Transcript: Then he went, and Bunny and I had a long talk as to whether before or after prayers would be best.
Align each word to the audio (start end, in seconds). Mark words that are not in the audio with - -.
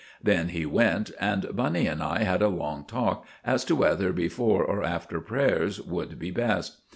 Then 0.23 0.49
he 0.49 0.65
went, 0.65 1.11
and 1.19 1.55
Bunny 1.55 1.85
and 1.85 2.01
I 2.01 2.23
had 2.23 2.41
a 2.41 2.47
long 2.47 2.85
talk 2.85 3.23
as 3.45 3.63
to 3.65 3.75
whether 3.75 4.11
before 4.11 4.65
or 4.65 4.83
after 4.83 5.21
prayers 5.21 5.79
would 5.79 6.17
be 6.17 6.31
best. 6.31 6.77